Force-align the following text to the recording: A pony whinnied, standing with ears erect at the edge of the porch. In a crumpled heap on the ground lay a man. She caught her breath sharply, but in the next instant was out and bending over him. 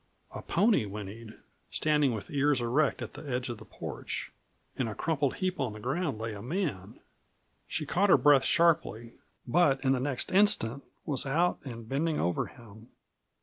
A 0.31 0.41
pony 0.41 0.87
whinnied, 0.87 1.37
standing 1.69 2.11
with 2.11 2.31
ears 2.31 2.59
erect 2.59 3.03
at 3.03 3.13
the 3.13 3.21
edge 3.21 3.49
of 3.49 3.59
the 3.59 3.65
porch. 3.65 4.31
In 4.75 4.87
a 4.87 4.95
crumpled 4.95 5.35
heap 5.35 5.59
on 5.59 5.73
the 5.73 5.79
ground 5.79 6.17
lay 6.17 6.33
a 6.33 6.41
man. 6.41 6.99
She 7.67 7.85
caught 7.85 8.09
her 8.09 8.17
breath 8.17 8.43
sharply, 8.43 9.13
but 9.47 9.79
in 9.85 9.91
the 9.91 9.99
next 9.99 10.31
instant 10.31 10.83
was 11.05 11.27
out 11.27 11.59
and 11.65 11.87
bending 11.87 12.19
over 12.19 12.47
him. 12.47 12.87